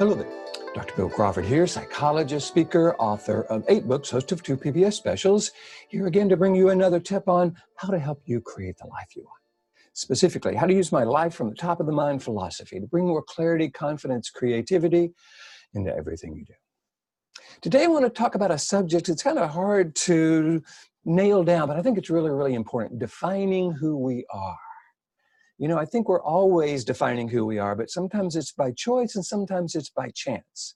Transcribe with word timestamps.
Hello 0.00 0.14
there. 0.14 0.32
Dr. 0.72 0.94
Bill 0.96 1.10
Crawford 1.10 1.44
here, 1.44 1.66
psychologist, 1.66 2.48
speaker, 2.48 2.96
author 2.96 3.42
of 3.50 3.66
eight 3.68 3.86
books, 3.86 4.08
host 4.08 4.32
of 4.32 4.42
two 4.42 4.56
PBS 4.56 4.94
specials, 4.94 5.50
here 5.90 6.06
again 6.06 6.26
to 6.30 6.38
bring 6.38 6.54
you 6.54 6.70
another 6.70 6.98
tip 6.98 7.28
on 7.28 7.54
how 7.76 7.88
to 7.88 7.98
help 7.98 8.22
you 8.24 8.40
create 8.40 8.78
the 8.78 8.86
life 8.86 9.08
you 9.14 9.24
want. 9.24 9.42
Specifically, 9.92 10.56
how 10.56 10.64
to 10.64 10.72
use 10.72 10.90
my 10.90 11.04
life 11.04 11.34
from 11.34 11.50
the 11.50 11.54
top 11.54 11.80
of 11.80 11.86
the 11.86 11.92
mind 11.92 12.22
philosophy 12.22 12.80
to 12.80 12.86
bring 12.86 13.06
more 13.06 13.22
clarity, 13.22 13.68
confidence, 13.68 14.30
creativity 14.30 15.12
into 15.74 15.94
everything 15.94 16.34
you 16.34 16.46
do. 16.46 16.54
Today, 17.60 17.84
I 17.84 17.88
want 17.88 18.06
to 18.06 18.10
talk 18.10 18.34
about 18.34 18.50
a 18.50 18.56
subject 18.56 19.08
that's 19.08 19.22
kind 19.22 19.38
of 19.38 19.50
hard 19.50 19.94
to 19.96 20.62
nail 21.04 21.44
down, 21.44 21.68
but 21.68 21.76
I 21.76 21.82
think 21.82 21.98
it's 21.98 22.08
really, 22.08 22.30
really 22.30 22.54
important 22.54 23.00
defining 23.00 23.70
who 23.70 23.98
we 23.98 24.24
are. 24.32 24.56
You 25.60 25.68
know, 25.68 25.76
I 25.76 25.84
think 25.84 26.08
we're 26.08 26.22
always 26.22 26.84
defining 26.84 27.28
who 27.28 27.44
we 27.44 27.58
are, 27.58 27.76
but 27.76 27.90
sometimes 27.90 28.34
it's 28.34 28.50
by 28.50 28.72
choice 28.72 29.14
and 29.14 29.22
sometimes 29.22 29.74
it's 29.74 29.90
by 29.90 30.08
chance. 30.14 30.74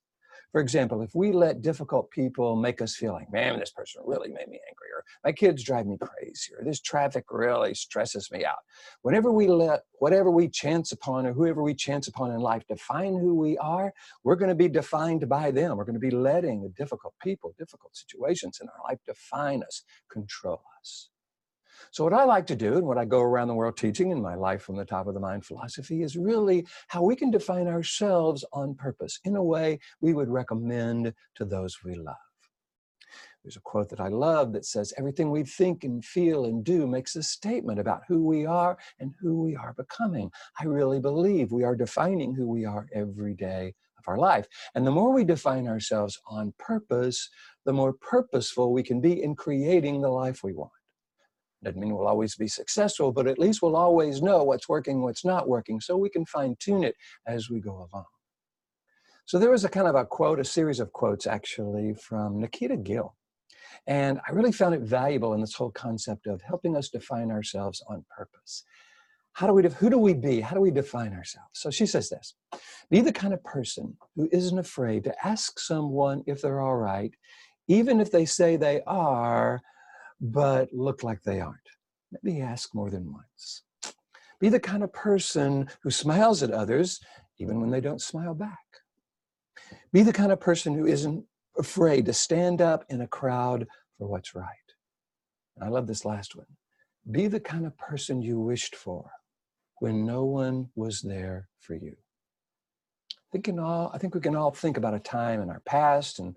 For 0.52 0.60
example, 0.60 1.00
if 1.00 1.14
we 1.14 1.32
let 1.32 1.62
difficult 1.62 2.10
people 2.10 2.54
make 2.54 2.82
us 2.82 2.94
feel 2.94 3.14
like, 3.14 3.32
man, 3.32 3.58
this 3.58 3.70
person 3.70 4.02
really 4.04 4.28
made 4.28 4.46
me 4.46 4.60
angry, 4.68 4.88
or 4.94 5.02
my 5.24 5.32
kids 5.32 5.64
drive 5.64 5.86
me 5.86 5.96
crazy, 5.96 6.52
or 6.54 6.62
this 6.62 6.82
traffic 6.82 7.24
really 7.30 7.72
stresses 7.72 8.30
me 8.30 8.44
out. 8.44 8.58
Whenever 9.00 9.32
we 9.32 9.46
let 9.46 9.84
whatever 10.00 10.30
we 10.30 10.50
chance 10.50 10.92
upon 10.92 11.24
or 11.24 11.32
whoever 11.32 11.62
we 11.62 11.74
chance 11.74 12.06
upon 12.06 12.30
in 12.30 12.40
life 12.40 12.66
define 12.68 13.14
who 13.18 13.34
we 13.34 13.56
are, 13.56 13.90
we're 14.22 14.36
going 14.36 14.50
to 14.50 14.54
be 14.54 14.68
defined 14.68 15.26
by 15.30 15.50
them. 15.50 15.78
We're 15.78 15.86
going 15.86 15.94
to 15.94 15.98
be 15.98 16.10
letting 16.10 16.62
the 16.62 16.68
difficult 16.68 17.14
people, 17.22 17.54
difficult 17.58 17.96
situations 17.96 18.58
in 18.60 18.68
our 18.68 18.90
life 18.90 18.98
define 19.06 19.62
us, 19.62 19.82
control 20.12 20.62
us. 20.78 21.08
So, 21.90 22.04
what 22.04 22.12
I 22.12 22.24
like 22.24 22.46
to 22.48 22.56
do 22.56 22.74
and 22.74 22.86
what 22.86 22.98
I 22.98 23.04
go 23.04 23.20
around 23.20 23.48
the 23.48 23.54
world 23.54 23.76
teaching 23.76 24.10
in 24.10 24.22
my 24.22 24.34
life 24.34 24.62
from 24.62 24.76
the 24.76 24.84
top 24.84 25.06
of 25.06 25.14
the 25.14 25.20
mind 25.20 25.44
philosophy 25.44 26.02
is 26.02 26.16
really 26.16 26.66
how 26.88 27.02
we 27.02 27.16
can 27.16 27.30
define 27.30 27.68
ourselves 27.68 28.44
on 28.52 28.74
purpose 28.74 29.18
in 29.24 29.36
a 29.36 29.42
way 29.42 29.78
we 30.00 30.14
would 30.14 30.28
recommend 30.28 31.12
to 31.36 31.44
those 31.44 31.82
we 31.84 31.94
love. 31.94 32.16
There's 33.44 33.56
a 33.56 33.60
quote 33.60 33.90
that 33.90 34.00
I 34.00 34.08
love 34.08 34.54
that 34.54 34.64
says, 34.64 34.94
Everything 34.96 35.30
we 35.30 35.44
think 35.44 35.84
and 35.84 36.02
feel 36.02 36.46
and 36.46 36.64
do 36.64 36.86
makes 36.86 37.14
a 37.14 37.22
statement 37.22 37.78
about 37.78 38.02
who 38.08 38.24
we 38.24 38.46
are 38.46 38.78
and 38.98 39.12
who 39.20 39.42
we 39.42 39.54
are 39.54 39.74
becoming. 39.74 40.30
I 40.58 40.64
really 40.64 40.98
believe 40.98 41.52
we 41.52 41.62
are 41.62 41.76
defining 41.76 42.34
who 42.34 42.48
we 42.48 42.64
are 42.64 42.86
every 42.94 43.34
day 43.34 43.74
of 43.98 44.04
our 44.08 44.16
life. 44.16 44.46
And 44.74 44.86
the 44.86 44.90
more 44.90 45.12
we 45.12 45.24
define 45.24 45.68
ourselves 45.68 46.18
on 46.26 46.54
purpose, 46.58 47.28
the 47.66 47.72
more 47.74 47.92
purposeful 47.92 48.72
we 48.72 48.82
can 48.82 49.02
be 49.02 49.22
in 49.22 49.36
creating 49.36 50.00
the 50.00 50.08
life 50.08 50.42
we 50.42 50.54
want. 50.54 50.72
Doesn't 51.64 51.80
mean 51.80 51.96
we'll 51.96 52.06
always 52.06 52.36
be 52.36 52.46
successful, 52.46 53.10
but 53.10 53.26
at 53.26 53.38
least 53.38 53.62
we'll 53.62 53.76
always 53.76 54.22
know 54.22 54.44
what's 54.44 54.68
working, 54.68 55.02
what's 55.02 55.24
not 55.24 55.48
working, 55.48 55.80
so 55.80 55.96
we 55.96 56.10
can 56.10 56.26
fine 56.26 56.56
tune 56.60 56.84
it 56.84 56.94
as 57.26 57.50
we 57.50 57.60
go 57.60 57.88
along. 57.92 58.04
So 59.26 59.38
there 59.38 59.50
was 59.50 59.64
a 59.64 59.70
kind 59.70 59.88
of 59.88 59.94
a 59.94 60.04
quote, 60.04 60.38
a 60.38 60.44
series 60.44 60.80
of 60.80 60.92
quotes 60.92 61.26
actually 61.26 61.94
from 61.94 62.38
Nikita 62.38 62.76
Gill. 62.76 63.14
And 63.86 64.20
I 64.28 64.32
really 64.32 64.52
found 64.52 64.74
it 64.74 64.82
valuable 64.82 65.32
in 65.32 65.40
this 65.40 65.54
whole 65.54 65.70
concept 65.70 66.26
of 66.26 66.42
helping 66.42 66.76
us 66.76 66.90
define 66.90 67.30
ourselves 67.30 67.82
on 67.88 68.04
purpose. 68.14 68.64
How 69.32 69.46
do 69.46 69.52
we, 69.52 69.68
who 69.68 69.90
do 69.90 69.98
we 69.98 70.14
be? 70.14 70.40
How 70.40 70.54
do 70.54 70.60
we 70.60 70.70
define 70.70 71.12
ourselves? 71.12 71.48
So 71.52 71.70
she 71.70 71.86
says 71.86 72.08
this 72.08 72.34
Be 72.90 73.00
the 73.00 73.12
kind 73.12 73.34
of 73.34 73.42
person 73.42 73.96
who 74.14 74.28
isn't 74.30 74.58
afraid 74.58 75.04
to 75.04 75.26
ask 75.26 75.58
someone 75.58 76.22
if 76.26 76.40
they're 76.40 76.60
all 76.60 76.76
right, 76.76 77.12
even 77.66 78.00
if 78.00 78.10
they 78.10 78.26
say 78.26 78.56
they 78.56 78.82
are, 78.86 79.60
but 80.20 80.72
look 80.72 81.02
like 81.02 81.22
they 81.22 81.40
aren't. 81.40 81.58
Maybe 82.22 82.40
ask 82.40 82.74
more 82.74 82.90
than 82.90 83.12
once. 83.12 83.62
Be 84.40 84.48
the 84.48 84.60
kind 84.60 84.82
of 84.82 84.92
person 84.92 85.68
who 85.82 85.90
smiles 85.90 86.42
at 86.42 86.50
others 86.50 87.00
even 87.38 87.60
when 87.60 87.70
they 87.70 87.80
don't 87.80 88.00
smile 88.00 88.34
back. 88.34 88.58
Be 89.92 90.02
the 90.02 90.12
kind 90.12 90.32
of 90.32 90.40
person 90.40 90.74
who 90.74 90.86
isn't 90.86 91.24
afraid 91.58 92.06
to 92.06 92.12
stand 92.12 92.60
up 92.60 92.84
in 92.88 93.00
a 93.00 93.06
crowd 93.06 93.66
for 93.98 94.08
what's 94.08 94.34
right. 94.34 94.46
And 95.56 95.64
I 95.64 95.68
love 95.68 95.86
this 95.86 96.04
last 96.04 96.36
one. 96.36 96.46
Be 97.10 97.26
the 97.26 97.40
kind 97.40 97.66
of 97.66 97.76
person 97.76 98.22
you 98.22 98.40
wished 98.40 98.74
for 98.74 99.10
when 99.78 100.04
no 100.04 100.24
one 100.24 100.68
was 100.74 101.00
there 101.00 101.48
for 101.60 101.74
you. 101.74 101.96
Thinking 103.32 103.58
all, 103.58 103.90
I 103.92 103.98
think 103.98 104.14
we 104.14 104.20
can 104.20 104.36
all 104.36 104.52
think 104.52 104.76
about 104.76 104.94
a 104.94 105.00
time 105.00 105.42
in 105.42 105.50
our 105.50 105.60
past 105.60 106.18
and 106.18 106.36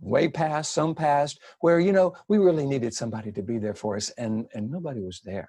way 0.00 0.28
past, 0.28 0.72
some 0.72 0.94
past, 0.94 1.40
where, 1.60 1.80
you 1.80 1.92
know, 1.92 2.14
we 2.28 2.38
really 2.38 2.66
needed 2.66 2.94
somebody 2.94 3.32
to 3.32 3.42
be 3.42 3.58
there 3.58 3.74
for 3.74 3.96
us 3.96 4.10
and, 4.10 4.46
and 4.54 4.70
nobody 4.70 5.00
was 5.00 5.20
there. 5.24 5.48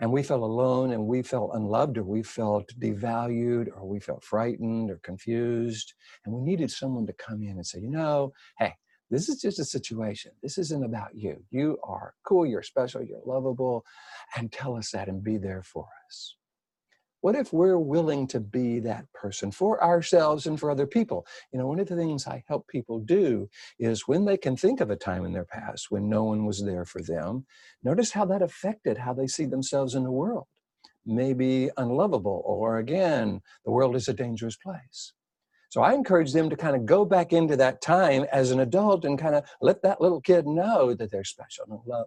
And 0.00 0.12
we 0.12 0.22
felt 0.22 0.42
alone 0.42 0.92
and 0.92 1.06
we 1.06 1.22
felt 1.22 1.50
unloved 1.54 1.98
or 1.98 2.04
we 2.04 2.22
felt 2.22 2.70
devalued 2.78 3.68
or 3.74 3.84
we 3.84 3.98
felt 3.98 4.22
frightened 4.22 4.90
or 4.90 5.00
confused. 5.02 5.94
And 6.24 6.34
we 6.34 6.40
needed 6.40 6.70
someone 6.70 7.06
to 7.06 7.12
come 7.14 7.42
in 7.42 7.50
and 7.50 7.66
say, 7.66 7.80
you 7.80 7.90
know, 7.90 8.32
hey, 8.58 8.74
this 9.10 9.28
is 9.28 9.40
just 9.40 9.58
a 9.58 9.64
situation. 9.64 10.32
This 10.42 10.58
isn't 10.58 10.84
about 10.84 11.14
you. 11.14 11.42
You 11.50 11.78
are 11.82 12.14
cool, 12.24 12.46
you're 12.46 12.62
special, 12.62 13.02
you're 13.02 13.22
lovable, 13.24 13.84
and 14.36 14.52
tell 14.52 14.76
us 14.76 14.90
that 14.92 15.08
and 15.08 15.22
be 15.22 15.38
there 15.38 15.62
for 15.62 15.86
us. 16.06 16.36
What 17.20 17.34
if 17.34 17.52
we're 17.52 17.78
willing 17.78 18.28
to 18.28 18.40
be 18.40 18.78
that 18.80 19.12
person 19.12 19.50
for 19.50 19.82
ourselves 19.82 20.46
and 20.46 20.58
for 20.58 20.70
other 20.70 20.86
people? 20.86 21.26
You 21.52 21.58
know, 21.58 21.66
one 21.66 21.80
of 21.80 21.88
the 21.88 21.96
things 21.96 22.26
I 22.26 22.44
help 22.46 22.68
people 22.68 23.00
do 23.00 23.48
is 23.78 24.06
when 24.06 24.24
they 24.24 24.36
can 24.36 24.56
think 24.56 24.80
of 24.80 24.90
a 24.90 24.96
time 24.96 25.24
in 25.24 25.32
their 25.32 25.44
past 25.44 25.90
when 25.90 26.08
no 26.08 26.24
one 26.24 26.46
was 26.46 26.62
there 26.62 26.84
for 26.84 27.02
them, 27.02 27.44
notice 27.82 28.12
how 28.12 28.24
that 28.26 28.42
affected 28.42 28.98
how 28.98 29.14
they 29.14 29.26
see 29.26 29.46
themselves 29.46 29.94
in 29.96 30.04
the 30.04 30.12
world. 30.12 30.46
Maybe 31.04 31.70
unlovable, 31.76 32.42
or 32.44 32.78
again, 32.78 33.40
the 33.64 33.72
world 33.72 33.96
is 33.96 34.08
a 34.08 34.14
dangerous 34.14 34.56
place. 34.56 35.12
So 35.70 35.82
I 35.82 35.92
encourage 35.92 36.32
them 36.32 36.48
to 36.48 36.56
kind 36.56 36.74
of 36.74 36.86
go 36.86 37.04
back 37.04 37.32
into 37.32 37.54
that 37.56 37.82
time 37.82 38.24
as 38.32 38.50
an 38.50 38.60
adult 38.60 39.04
and 39.04 39.18
kind 39.18 39.34
of 39.34 39.44
let 39.60 39.82
that 39.82 40.00
little 40.00 40.20
kid 40.20 40.46
know 40.46 40.94
that 40.94 41.10
they're 41.10 41.24
special 41.24 41.66
and 41.68 41.80
love, 41.84 42.06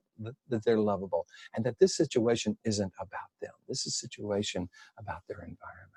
that 0.49 0.63
they're 0.63 0.79
lovable 0.79 1.27
and 1.55 1.63
that 1.65 1.77
this 1.77 1.95
situation 1.95 2.57
isn't 2.65 2.91
about 2.99 3.29
them. 3.39 3.51
This 3.67 3.85
is 3.85 3.93
a 3.93 3.97
situation 3.97 4.67
about 4.97 5.21
their 5.27 5.39
environment. 5.39 5.89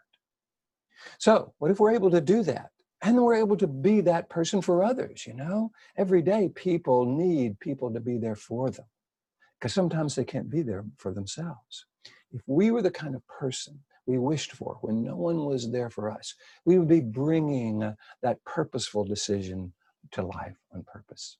So 1.18 1.54
what 1.58 1.70
if 1.70 1.80
we're 1.80 1.94
able 1.94 2.10
to 2.10 2.20
do 2.20 2.42
that? 2.42 2.70
And 3.02 3.22
we're 3.22 3.34
able 3.34 3.56
to 3.58 3.66
be 3.66 4.00
that 4.02 4.30
person 4.30 4.62
for 4.62 4.82
others, 4.82 5.26
you 5.26 5.34
know? 5.34 5.72
Every 5.96 6.22
day 6.22 6.50
people 6.54 7.04
need 7.04 7.60
people 7.60 7.92
to 7.92 8.00
be 8.00 8.16
there 8.16 8.36
for 8.36 8.70
them 8.70 8.86
because 9.58 9.74
sometimes 9.74 10.14
they 10.14 10.24
can't 10.24 10.50
be 10.50 10.62
there 10.62 10.84
for 10.96 11.12
themselves. 11.12 11.86
If 12.32 12.42
we 12.46 12.70
were 12.70 12.82
the 12.82 12.90
kind 12.90 13.14
of 13.14 13.26
person 13.26 13.80
we 14.06 14.18
wished 14.18 14.52
for, 14.52 14.78
when 14.80 15.02
no 15.02 15.16
one 15.16 15.44
was 15.44 15.70
there 15.70 15.90
for 15.90 16.10
us, 16.10 16.34
we 16.64 16.78
would 16.78 16.88
be 16.88 17.00
bringing 17.00 17.94
that 18.22 18.44
purposeful 18.44 19.04
decision 19.04 19.72
to 20.12 20.22
life 20.22 20.56
on 20.72 20.84
purpose. 20.84 21.38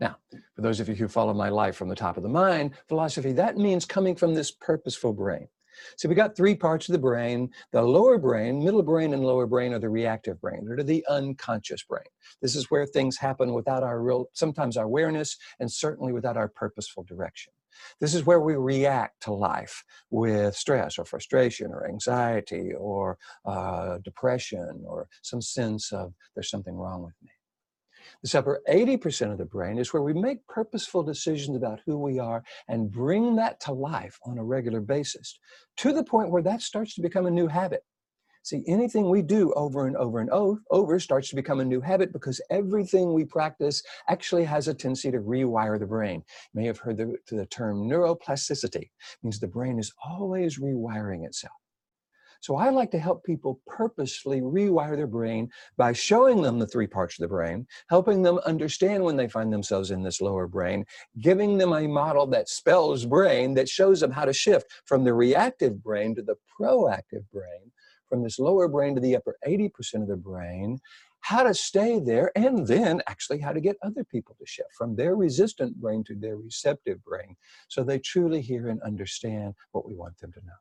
Now, 0.00 0.16
for 0.54 0.62
those 0.62 0.80
of 0.80 0.88
you 0.88 0.94
who 0.94 1.08
follow 1.08 1.34
my 1.34 1.50
life 1.50 1.76
from 1.76 1.88
the 1.88 1.94
top 1.94 2.16
of 2.16 2.22
the 2.22 2.28
mind 2.28 2.72
philosophy, 2.88 3.32
that 3.32 3.56
means 3.56 3.84
coming 3.84 4.16
from 4.16 4.34
this 4.34 4.50
purposeful 4.50 5.12
brain. 5.12 5.48
So 5.96 6.08
we 6.08 6.14
got 6.14 6.36
three 6.36 6.54
parts 6.54 6.88
of 6.88 6.92
the 6.92 6.98
brain. 6.98 7.50
The 7.72 7.82
lower 7.82 8.18
brain, 8.18 8.62
middle 8.64 8.82
brain, 8.82 9.12
and 9.12 9.24
lower 9.24 9.46
brain 9.46 9.72
are 9.72 9.78
the 9.78 9.88
reactive 9.88 10.40
brain. 10.40 10.64
They're 10.64 10.82
the 10.84 11.04
unconscious 11.08 11.82
brain. 11.82 12.04
This 12.40 12.54
is 12.54 12.70
where 12.70 12.86
things 12.86 13.16
happen 13.16 13.52
without 13.52 13.82
our 13.82 14.00
real, 14.00 14.26
sometimes 14.34 14.76
our 14.76 14.84
awareness, 14.84 15.36
and 15.60 15.70
certainly 15.70 16.12
without 16.12 16.36
our 16.36 16.48
purposeful 16.48 17.02
direction. 17.04 17.52
This 18.00 18.14
is 18.14 18.26
where 18.26 18.40
we 18.40 18.54
react 18.54 19.22
to 19.22 19.32
life 19.32 19.84
with 20.10 20.54
stress 20.54 20.98
or 20.98 21.04
frustration 21.04 21.70
or 21.72 21.86
anxiety 21.88 22.72
or 22.74 23.18
uh, 23.44 23.98
depression 24.04 24.84
or 24.86 25.08
some 25.22 25.40
sense 25.40 25.92
of 25.92 26.12
there's 26.34 26.50
something 26.50 26.74
wrong 26.74 27.02
with 27.02 27.14
me. 27.22 27.30
This 28.22 28.34
upper 28.34 28.62
80% 28.68 29.32
of 29.32 29.38
the 29.38 29.44
brain 29.44 29.78
is 29.78 29.92
where 29.92 30.02
we 30.02 30.14
make 30.14 30.46
purposeful 30.46 31.02
decisions 31.02 31.56
about 31.56 31.80
who 31.84 31.98
we 31.98 32.18
are 32.18 32.42
and 32.68 32.90
bring 32.90 33.36
that 33.36 33.60
to 33.60 33.72
life 33.72 34.18
on 34.24 34.38
a 34.38 34.44
regular 34.44 34.80
basis 34.80 35.38
to 35.78 35.92
the 35.92 36.04
point 36.04 36.30
where 36.30 36.42
that 36.42 36.62
starts 36.62 36.94
to 36.94 37.02
become 37.02 37.26
a 37.26 37.30
new 37.30 37.46
habit. 37.46 37.82
See, 38.44 38.62
anything 38.66 39.08
we 39.08 39.22
do 39.22 39.54
over 39.54 39.86
and 39.86 39.96
over 39.96 40.20
and 40.20 40.28
over 40.30 41.00
starts 41.00 41.30
to 41.30 41.34
become 41.34 41.60
a 41.60 41.64
new 41.64 41.80
habit 41.80 42.12
because 42.12 42.42
everything 42.50 43.14
we 43.14 43.24
practice 43.24 43.82
actually 44.10 44.44
has 44.44 44.68
a 44.68 44.74
tendency 44.74 45.10
to 45.10 45.18
rewire 45.20 45.80
the 45.80 45.86
brain. 45.86 46.22
You 46.52 46.60
may 46.60 46.66
have 46.66 46.76
heard 46.76 46.98
the, 46.98 47.16
the 47.30 47.46
term 47.46 47.88
neuroplasticity. 47.88 48.82
It 48.82 48.90
means 49.22 49.40
the 49.40 49.48
brain 49.48 49.78
is 49.78 49.94
always 50.04 50.58
rewiring 50.58 51.24
itself. 51.24 51.54
So 52.42 52.56
I 52.56 52.68
like 52.68 52.90
to 52.90 52.98
help 52.98 53.24
people 53.24 53.62
purposely 53.66 54.42
rewire 54.42 54.94
their 54.94 55.06
brain 55.06 55.50
by 55.78 55.94
showing 55.94 56.42
them 56.42 56.58
the 56.58 56.66
three 56.66 56.86
parts 56.86 57.18
of 57.18 57.22
the 57.22 57.34
brain, 57.34 57.66
helping 57.88 58.20
them 58.20 58.40
understand 58.44 59.02
when 59.02 59.16
they 59.16 59.26
find 59.26 59.50
themselves 59.50 59.90
in 59.90 60.02
this 60.02 60.20
lower 60.20 60.46
brain, 60.46 60.84
giving 61.18 61.56
them 61.56 61.72
a 61.72 61.88
model 61.88 62.26
that 62.26 62.50
spells 62.50 63.06
brain 63.06 63.54
that 63.54 63.70
shows 63.70 64.00
them 64.00 64.10
how 64.10 64.26
to 64.26 64.34
shift 64.34 64.70
from 64.84 65.02
the 65.02 65.14
reactive 65.14 65.82
brain 65.82 66.14
to 66.14 66.20
the 66.20 66.36
proactive 66.60 67.24
brain 67.32 67.72
from 68.14 68.22
this 68.22 68.38
lower 68.38 68.68
brain 68.68 68.94
to 68.94 69.00
the 69.00 69.16
upper 69.16 69.36
80% 69.44 70.02
of 70.02 70.06
the 70.06 70.16
brain, 70.16 70.78
how 71.22 71.42
to 71.42 71.52
stay 71.52 71.98
there, 71.98 72.30
and 72.36 72.64
then 72.64 73.02
actually 73.08 73.40
how 73.40 73.52
to 73.52 73.60
get 73.60 73.76
other 73.82 74.04
people 74.04 74.36
to 74.38 74.46
shift 74.46 74.68
from 74.78 74.94
their 74.94 75.16
resistant 75.16 75.74
brain 75.80 76.04
to 76.04 76.14
their 76.14 76.36
receptive 76.36 77.02
brain 77.02 77.34
so 77.66 77.82
they 77.82 77.98
truly 77.98 78.40
hear 78.40 78.68
and 78.68 78.80
understand 78.82 79.52
what 79.72 79.84
we 79.84 79.96
want 79.96 80.16
them 80.18 80.30
to 80.30 80.38
know. 80.46 80.52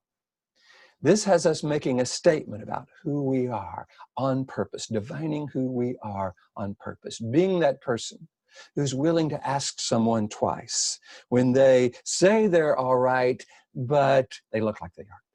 This 1.04 1.24
has 1.26 1.46
us 1.46 1.62
making 1.62 2.02
a 2.02 2.08
statement 2.08 2.64
about 2.64 2.88
who 3.04 3.22
we 3.22 3.48
are 3.50 3.86
on 4.18 4.46
purpose, 4.46 4.88
divining 4.88 5.48
who 5.50 5.72
we 5.72 5.96
are 6.02 6.34
on 6.58 6.76
purpose, 6.80 7.20
being 7.20 7.60
that 7.60 7.82
person 7.82 8.28
who's 8.76 8.96
willing 8.96 9.30
to 9.30 9.48
ask 9.48 9.80
someone 9.80 10.28
twice 10.28 11.00
when 11.30 11.52
they 11.52 11.92
say 12.04 12.48
they're 12.48 12.76
all 12.76 12.98
right, 12.98 13.46
but 13.76 14.32
they 14.52 14.60
look 14.60 14.82
like 14.82 14.96
they 14.96 15.04
aren't. 15.04 15.33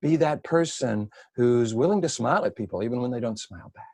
Be 0.00 0.16
that 0.16 0.44
person 0.44 1.10
who's 1.34 1.74
willing 1.74 2.02
to 2.02 2.08
smile 2.08 2.44
at 2.44 2.56
people 2.56 2.82
even 2.82 3.00
when 3.00 3.10
they 3.10 3.20
don't 3.20 3.38
smile 3.38 3.72
back. 3.74 3.84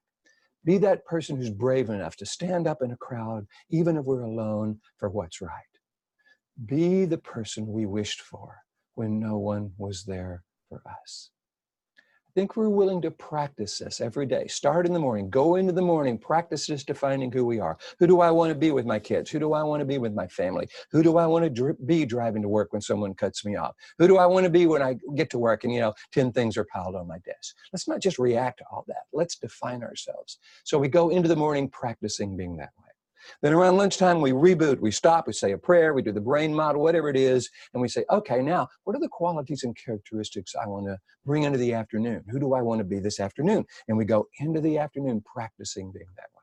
Be 0.65 0.79
that 0.79 1.05
person 1.05 1.37
who's 1.37 1.51
brave 1.51 1.91
enough 1.91 2.17
to 2.17 2.27
stand 2.27 2.67
up 2.67 2.83
in 2.83 2.91
a 2.91 2.97
crowd, 2.97 3.47
even 3.71 3.97
if 3.97 4.05
we're 4.05 4.23
alone, 4.23 4.81
for 4.99 5.09
what's 5.11 5.41
right. 5.41 5.51
Be 6.65 7.05
the 7.05 7.19
person 7.19 7.67
we 7.67 7.87
wished 7.87 8.21
for 8.21 8.57
when 8.95 9.19
no 9.19 9.39
one 9.39 9.73
was 9.77 10.05
there 10.05 10.43
for 10.69 10.83
us 11.03 11.31
think 12.35 12.57
we're 12.57 12.69
willing 12.69 13.01
to 13.03 13.11
practice 13.11 13.79
this 13.79 14.01
every 14.01 14.27
day. 14.27 14.47
Start 14.49 14.87
in 14.87 14.93
the 14.93 14.99
morning, 14.99 15.31
go 15.31 15.57
into 15.57 15.73
the 15.73 15.83
morning, 15.83 16.19
practice 16.19 16.67
this 16.67 16.85
defining 16.85 17.31
who 17.31 17.45
we 17.45 17.61
are. 17.61 17.79
Who 17.99 18.07
do 18.07 18.21
I 18.21 18.31
want 18.31 18.51
to 18.51 18.55
be 18.55 18.71
with 18.71 18.87
my 18.87 18.99
kids? 18.99 19.31
Who 19.31 19.39
do 19.39 19.53
I 19.53 19.63
want 19.63 19.81
to 19.81 19.87
be 19.87 19.99
with 19.99 20.15
my 20.15 20.27
family? 20.27 20.69
Who 20.91 21.03
do 21.03 21.17
I 21.17 21.27
want 21.27 21.45
to 21.45 21.51
dri 21.51 21.75
be 21.87 22.05
driving 22.05 22.43
to 22.43 22.49
work 22.49 22.73
when 22.73 22.83
someone 22.83 23.15
cuts 23.15 23.45
me 23.45 23.57
off? 23.57 23.75
Who 23.99 24.09
do 24.09 24.19
I 24.19 24.27
want 24.27 24.45
to 24.45 24.51
be 24.51 24.67
when 24.67 24.83
I 24.83 24.97
get 25.15 25.31
to 25.31 25.39
work 25.39 25.65
and, 25.65 25.73
you 25.73 25.81
know, 25.81 25.95
10 26.13 26.33
things 26.33 26.57
are 26.57 26.65
piled 26.65 26.97
on 26.97 27.07
my 27.07 27.19
desk? 27.19 27.55
Let's 27.73 27.89
not 27.89 28.01
just 28.01 28.19
react 28.19 28.59
to 28.59 28.65
all 28.71 28.85
that. 28.89 29.05
Let's 29.13 29.37
define 29.37 29.83
ourselves. 29.83 30.39
So 30.65 30.79
we 30.79 30.89
go 30.89 31.11
into 31.11 31.29
the 31.29 31.37
morning 31.37 31.69
practicing 31.69 32.37
being 32.37 32.57
that 32.57 32.73
way. 32.79 32.84
Then 33.43 33.53
around 33.53 33.77
lunchtime, 33.77 34.21
we 34.21 34.33
reboot, 34.33 34.81
we 34.81 34.91
stop, 34.91 35.27
we 35.27 35.33
say 35.33 35.53
a 35.53 35.59
prayer, 35.59 35.95
we 35.95 36.03
do 36.03 36.13
the 36.13 36.21
brain 36.21 36.55
model, 36.55 36.83
whatever 36.83 37.09
it 37.09 37.17
is, 37.17 37.51
and 37.73 37.81
we 37.81 37.89
say, 37.89 38.05
okay, 38.11 38.43
now, 38.43 38.69
what 38.85 38.97
are 38.97 39.01
the 39.01 39.09
qualities 39.09 39.65
and 39.65 39.77
characteristics 39.77 40.55
I 40.55 40.67
want 40.67 40.87
to 40.87 40.99
bring 41.25 41.45
into 41.45 41.59
the 41.59 41.75
afternoon? 41.75 42.25
Who 42.31 42.39
do 42.39 42.55
I 42.55 42.63
want 42.63 42.79
to 42.79 42.85
be 42.85 43.01
this 43.01 43.21
afternoon? 43.21 43.65
And 43.89 43.97
we 43.97 44.05
go 44.05 44.29
into 44.39 44.61
the 44.61 44.79
afternoon 44.79 45.23
practicing 45.23 45.93
being 45.93 46.07
that 46.17 46.29
way. 46.35 46.43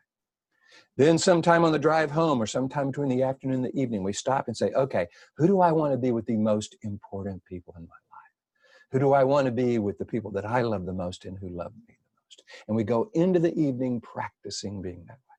Then 0.98 1.18
sometime 1.18 1.64
on 1.64 1.72
the 1.72 1.80
drive 1.80 2.12
home 2.12 2.42
or 2.42 2.46
sometime 2.46 2.88
between 2.88 3.10
the 3.10 3.24
afternoon 3.24 3.64
and 3.64 3.66
the 3.66 3.80
evening, 3.80 4.04
we 4.04 4.14
stop 4.14 4.48
and 4.48 4.58
say, 4.58 4.72
okay, 4.72 5.08
who 5.38 5.48
do 5.48 5.62
I 5.62 5.72
want 5.72 5.94
to 5.94 5.98
be 5.98 6.12
with 6.12 6.26
the 6.26 6.38
most 6.38 6.76
important 6.84 7.44
people 7.46 7.74
in 7.78 7.84
my 7.84 7.88
life? 7.88 8.02
Who 8.92 9.00
do 9.00 9.14
I 9.14 9.24
want 9.24 9.46
to 9.46 9.52
be 9.52 9.80
with 9.80 9.98
the 9.98 10.06
people 10.06 10.32
that 10.32 10.46
I 10.46 10.62
love 10.62 10.86
the 10.86 10.94
most 10.94 11.26
and 11.26 11.38
who 11.38 11.50
love 11.50 11.74
me 11.74 11.86
the 11.88 11.94
most? 12.26 12.44
And 12.68 12.76
we 12.76 12.84
go 12.84 13.10
into 13.14 13.40
the 13.40 13.58
evening 13.58 14.02
practicing 14.02 14.82
being 14.82 15.06
that 15.08 15.18
way. 15.30 15.31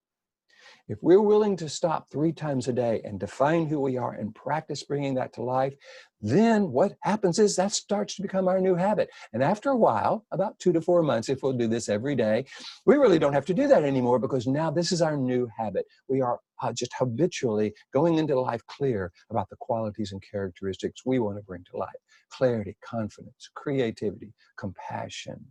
If 0.93 1.03
we're 1.03 1.23
willing 1.23 1.57
to 1.57 1.71
stop 1.71 2.11
three 2.11 2.33
times 2.33 2.69
a 2.69 2.73
day 2.75 3.01
and 3.03 3.19
define 3.19 3.65
who 3.65 3.81
we 3.81 3.97
are 3.97 4.13
and 4.13 4.35
practice 4.35 4.83
bringing 4.83 5.15
that 5.15 5.33
to 5.33 5.43
life, 5.43 5.73
then 6.21 6.71
what 6.71 6.99
happens 7.01 7.39
is 7.39 7.57
that 7.57 7.73
starts 7.73 8.15
to 8.17 8.23
become 8.23 8.47
our 8.47 8.61
new 8.61 8.75
habit. 8.75 9.09
And 9.33 9.43
after 9.43 9.71
a 9.71 9.77
while, 9.77 10.27
about 10.33 10.59
two 10.59 10.71
to 10.75 10.83
four 10.83 11.03
months, 11.03 11.31
if 11.31 11.43
we'll 11.43 11.55
do 11.55 11.67
this 11.67 11.89
every 11.89 12.15
day, 12.15 12.45
we 12.85 12.97
really 12.97 13.19
don't 13.19 13.33
have 13.33 13.47
to 13.47 13.55
do 13.55 13.67
that 13.69 13.85
anymore 13.85 14.19
because 14.19 14.47
now 14.47 14.71
this 14.71 14.93
is 14.93 15.01
our 15.01 15.17
new 15.17 15.49
habit. 15.57 15.87
We 16.09 16.21
are 16.21 16.41
uh, 16.61 16.75
just 16.75 16.93
habitually 16.99 17.73
going 17.95 18.19
into 18.19 18.39
life 18.39 18.61
clear 18.67 19.13
about 19.31 19.49
the 19.49 19.57
qualities 19.57 20.13
and 20.13 20.23
characteristics 20.31 21.07
we 21.07 21.21
want 21.21 21.39
to 21.39 21.43
bring 21.43 21.65
to 21.71 21.79
life. 21.79 21.89
Clarity, 22.29 22.77
confidence, 22.85 23.49
creativity, 23.55 24.35
compassion, 24.59 25.43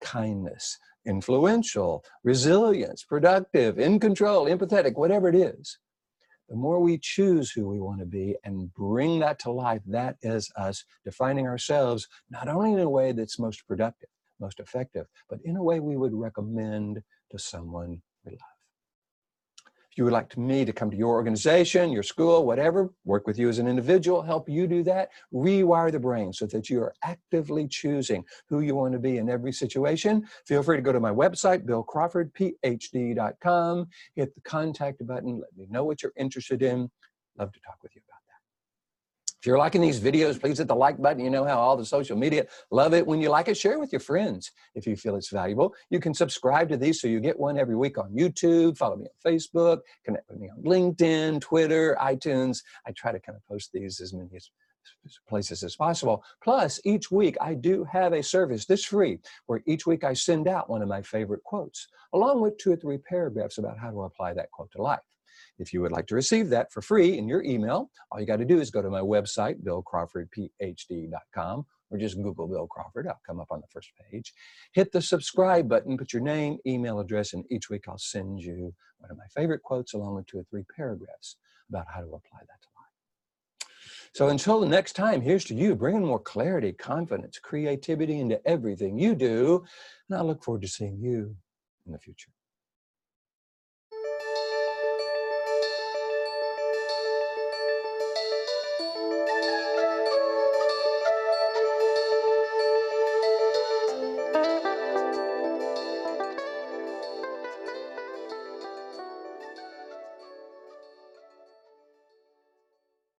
kindness, 0.00 0.78
influential, 1.06 2.04
resilience, 2.24 3.02
productive, 3.04 3.78
in 3.78 4.00
control, 4.00 4.46
empathetic, 4.46 4.94
whatever 4.94 5.28
it 5.28 5.34
is. 5.34 5.78
The 6.48 6.56
more 6.56 6.78
we 6.80 6.98
choose 6.98 7.50
who 7.50 7.66
we 7.66 7.80
want 7.80 7.98
to 8.00 8.06
be 8.06 8.36
and 8.44 8.72
bring 8.74 9.18
that 9.20 9.38
to 9.40 9.50
life, 9.50 9.82
that 9.86 10.16
is 10.22 10.50
us 10.56 10.84
defining 11.04 11.46
ourselves 11.46 12.06
not 12.30 12.48
only 12.48 12.72
in 12.72 12.78
a 12.80 12.88
way 12.88 13.12
that's 13.12 13.38
most 13.38 13.66
productive, 13.66 14.08
most 14.38 14.60
effective, 14.60 15.06
but 15.28 15.40
in 15.44 15.56
a 15.56 15.62
way 15.62 15.80
we 15.80 15.96
would 15.96 16.14
recommend 16.14 17.02
to 17.30 17.38
someone 17.38 18.00
we 18.24 18.32
love 18.32 18.55
you 19.96 20.04
would 20.04 20.12
like 20.12 20.36
me 20.36 20.64
to 20.64 20.72
come 20.72 20.90
to 20.90 20.96
your 20.96 21.14
organization, 21.14 21.90
your 21.90 22.02
school, 22.02 22.44
whatever, 22.44 22.90
work 23.04 23.26
with 23.26 23.38
you 23.38 23.48
as 23.48 23.58
an 23.58 23.66
individual, 23.66 24.22
help 24.22 24.46
you 24.48 24.66
do 24.66 24.82
that, 24.84 25.08
rewire 25.32 25.90
the 25.90 25.98
brain 25.98 26.32
so 26.32 26.46
that 26.46 26.68
you 26.68 26.82
are 26.82 26.94
actively 27.02 27.66
choosing 27.66 28.22
who 28.48 28.60
you 28.60 28.74
want 28.74 28.92
to 28.92 28.98
be 28.98 29.16
in 29.18 29.30
every 29.30 29.52
situation, 29.52 30.26
feel 30.46 30.62
free 30.62 30.76
to 30.76 30.82
go 30.82 30.92
to 30.92 31.00
my 31.00 31.10
website, 31.10 31.64
billcrawfordphd.com, 31.64 33.86
hit 34.14 34.34
the 34.34 34.40
contact 34.42 35.06
button, 35.06 35.40
let 35.40 35.56
me 35.56 35.66
know 35.70 35.84
what 35.84 36.02
you're 36.02 36.12
interested 36.16 36.62
in. 36.62 36.90
Love 37.38 37.52
to 37.52 37.60
talk 37.60 37.76
with 37.82 37.94
you 37.94 38.02
about 38.08 38.25
if 39.46 39.48
you're 39.48 39.58
liking 39.58 39.80
these 39.80 40.00
videos, 40.00 40.40
please 40.40 40.58
hit 40.58 40.66
the 40.66 40.74
like 40.74 41.00
button. 41.00 41.22
You 41.22 41.30
know 41.30 41.44
how 41.44 41.56
all 41.56 41.76
the 41.76 41.84
social 41.84 42.16
media 42.16 42.48
love 42.72 42.92
it 42.94 43.06
when 43.06 43.20
you 43.20 43.28
like 43.28 43.46
it. 43.46 43.56
Share 43.56 43.74
it 43.74 43.78
with 43.78 43.92
your 43.92 44.00
friends 44.00 44.50
if 44.74 44.88
you 44.88 44.96
feel 44.96 45.14
it's 45.14 45.30
valuable. 45.30 45.72
You 45.88 46.00
can 46.00 46.14
subscribe 46.14 46.68
to 46.70 46.76
these 46.76 47.00
so 47.00 47.06
you 47.06 47.20
get 47.20 47.38
one 47.38 47.56
every 47.56 47.76
week 47.76 47.96
on 47.96 48.10
YouTube. 48.10 48.76
Follow 48.76 48.96
me 48.96 49.04
on 49.04 49.32
Facebook. 49.32 49.82
Connect 50.04 50.28
with 50.28 50.40
me 50.40 50.50
on 50.50 50.64
LinkedIn, 50.64 51.40
Twitter, 51.40 51.96
iTunes. 52.00 52.64
I 52.88 52.90
try 52.90 53.12
to 53.12 53.20
kind 53.20 53.36
of 53.36 53.46
post 53.46 53.70
these 53.72 54.00
as 54.00 54.12
many 54.12 54.30
as 54.34 54.50
places 55.28 55.62
as 55.62 55.76
possible. 55.76 56.22
Plus, 56.42 56.80
each 56.84 57.10
week 57.10 57.36
I 57.40 57.54
do 57.54 57.84
have 57.84 58.12
a 58.12 58.22
service 58.22 58.66
this 58.66 58.84
free 58.84 59.18
where 59.46 59.62
each 59.66 59.86
week 59.86 60.04
I 60.04 60.12
send 60.12 60.48
out 60.48 60.70
one 60.70 60.82
of 60.82 60.88
my 60.88 61.02
favorite 61.02 61.42
quotes 61.44 61.88
along 62.12 62.40
with 62.40 62.58
two 62.58 62.72
or 62.72 62.76
three 62.76 62.98
paragraphs 62.98 63.58
about 63.58 63.78
how 63.78 63.90
to 63.90 64.02
apply 64.02 64.34
that 64.34 64.50
quote 64.50 64.70
to 64.72 64.82
life. 64.82 65.00
If 65.58 65.72
you 65.72 65.80
would 65.80 65.92
like 65.92 66.06
to 66.08 66.14
receive 66.14 66.50
that 66.50 66.70
for 66.72 66.82
free 66.82 67.16
in 67.18 67.28
your 67.28 67.42
email, 67.42 67.90
all 68.10 68.20
you 68.20 68.26
got 68.26 68.38
to 68.38 68.44
do 68.44 68.60
is 68.60 68.70
go 68.70 68.82
to 68.82 68.90
my 68.90 69.00
website, 69.00 69.62
billcrawfordphd.com, 69.62 71.66
or 71.90 71.98
just 71.98 72.22
Google 72.22 72.48
Bill 72.48 72.66
Crawford. 72.66 73.06
I'll 73.08 73.20
come 73.26 73.40
up 73.40 73.48
on 73.50 73.60
the 73.60 73.66
first 73.68 73.90
page. 74.10 74.34
Hit 74.72 74.92
the 74.92 75.00
subscribe 75.00 75.68
button, 75.68 75.96
put 75.96 76.12
your 76.12 76.22
name, 76.22 76.58
email 76.66 77.00
address, 77.00 77.32
and 77.32 77.44
each 77.50 77.70
week 77.70 77.84
I'll 77.88 77.98
send 77.98 78.40
you 78.40 78.74
one 78.98 79.10
of 79.10 79.16
my 79.16 79.26
favorite 79.34 79.62
quotes 79.62 79.94
along 79.94 80.16
with 80.16 80.26
two 80.26 80.38
or 80.38 80.44
three 80.50 80.64
paragraphs 80.74 81.36
about 81.68 81.86
how 81.92 82.00
to 82.00 82.06
apply 82.06 82.40
that 82.40 82.62
to 82.62 82.68
life. 82.75 82.75
So 84.14 84.28
until 84.28 84.60
the 84.60 84.68
next 84.68 84.94
time, 84.94 85.20
here's 85.20 85.44
to 85.46 85.54
you, 85.54 85.74
bringing 85.74 86.04
more 86.04 86.20
clarity, 86.20 86.72
confidence, 86.72 87.38
creativity 87.38 88.20
into 88.20 88.44
everything 88.46 88.98
you 88.98 89.14
do. 89.14 89.64
And 90.08 90.18
I 90.18 90.22
look 90.22 90.42
forward 90.42 90.62
to 90.62 90.68
seeing 90.68 90.98
you 90.98 91.36
in 91.86 91.92
the 91.92 91.98
future. 91.98 92.30